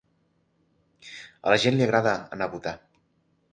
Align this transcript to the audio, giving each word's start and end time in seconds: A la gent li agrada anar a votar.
A 1.45 1.53
la 1.55 1.59
gent 1.65 1.79
li 1.81 1.87
agrada 1.89 2.17
anar 2.39 2.51
a 2.51 2.55
votar. 2.57 2.77